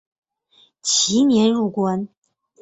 [0.81, 2.07] 其年入关。